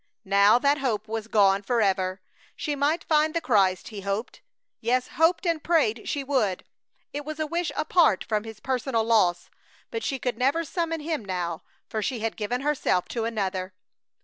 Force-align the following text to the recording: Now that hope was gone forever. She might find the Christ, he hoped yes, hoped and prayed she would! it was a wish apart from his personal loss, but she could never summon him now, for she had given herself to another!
Now 0.25 0.57
that 0.57 0.79
hope 0.79 1.07
was 1.07 1.27
gone 1.27 1.61
forever. 1.61 2.21
She 2.55 2.75
might 2.75 3.03
find 3.03 3.35
the 3.35 3.39
Christ, 3.39 3.89
he 3.89 4.01
hoped 4.01 4.41
yes, 4.79 5.09
hoped 5.09 5.45
and 5.45 5.63
prayed 5.63 6.09
she 6.09 6.23
would! 6.23 6.63
it 7.13 7.23
was 7.23 7.39
a 7.39 7.45
wish 7.45 7.71
apart 7.75 8.23
from 8.23 8.43
his 8.43 8.59
personal 8.59 9.03
loss, 9.03 9.51
but 9.91 10.03
she 10.03 10.17
could 10.17 10.39
never 10.39 10.63
summon 10.65 11.01
him 11.01 11.23
now, 11.23 11.61
for 11.87 12.01
she 12.01 12.17
had 12.21 12.35
given 12.35 12.61
herself 12.61 13.07
to 13.09 13.25
another! 13.25 13.75